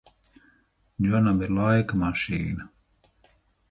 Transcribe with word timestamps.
Džonam 1.05 1.45
ir 1.45 1.55
laika 1.61 2.03
mašīna? 2.05 2.71